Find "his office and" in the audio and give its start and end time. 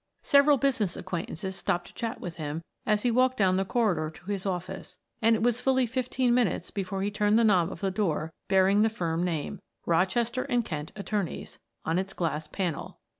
4.31-5.35